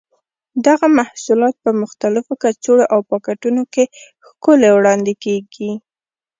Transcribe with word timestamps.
دغه 0.67 0.87
محصولات 0.99 1.55
په 1.63 1.71
مختلفو 1.81 2.33
کڅوړو 2.43 2.85
او 2.93 2.99
پاکټونو 3.11 3.63
کې 3.73 3.83
ښکلي 4.25 4.69
وړاندې 4.73 5.13
کېږي. 5.23 5.71